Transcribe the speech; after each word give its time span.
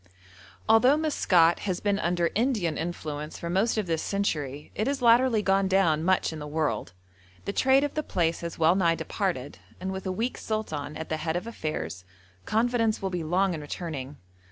Although 0.67 0.97
Maskat 0.97 1.59
has 1.59 1.79
been 1.79 1.99
under 1.99 2.31
Indian 2.33 2.75
influence 2.75 3.37
for 3.37 3.51
most 3.51 3.77
of 3.77 3.85
this 3.85 4.01
century, 4.01 4.71
it 4.73 4.87
has 4.87 5.03
latterly 5.03 5.43
gone 5.43 5.67
down 5.67 6.03
much 6.03 6.33
in 6.33 6.39
the 6.39 6.47
world; 6.47 6.93
the 7.45 7.53
trade 7.53 7.83
of 7.83 7.93
the 7.93 8.01
place 8.01 8.41
has 8.41 8.57
well 8.57 8.73
nigh 8.73 8.95
departed, 8.95 9.59
and 9.79 9.91
with 9.91 10.07
a 10.07 10.11
weak 10.11 10.39
sultan 10.39 10.97
at 10.97 11.09
the 11.09 11.17
head 11.17 11.35
of 11.35 11.45
affairs, 11.45 12.03
confidence 12.45 12.99
will 12.99 13.11
be 13.11 13.23
long 13.23 13.53
in 13.53 13.61
returning. 13.61 14.17